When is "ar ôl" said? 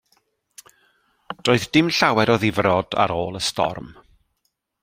3.05-3.39